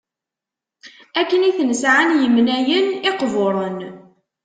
akken 1.19 1.47
i 1.49 1.51
ten-sεan 1.57 2.09
yemnayen 2.21 2.85
iqburen 3.09 3.77